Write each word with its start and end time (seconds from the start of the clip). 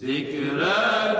Zikre 0.00 1.19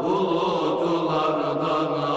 kuşlar 0.00 2.11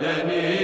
Deni 0.00 0.59